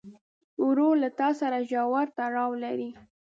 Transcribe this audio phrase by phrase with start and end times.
[0.67, 2.89] ورور له تا سره ژور تړاو لري.